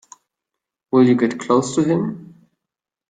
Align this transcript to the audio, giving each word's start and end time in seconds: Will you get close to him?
Will 0.89 1.07
you 1.07 1.15
get 1.15 1.39
close 1.39 1.75
to 1.75 1.83
him? 1.83 2.33